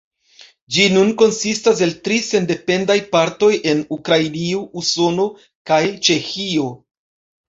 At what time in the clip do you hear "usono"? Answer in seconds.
4.81-5.27